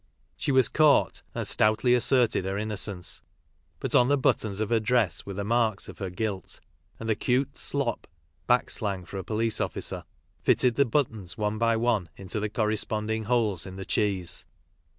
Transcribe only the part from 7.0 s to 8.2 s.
the 'cute slop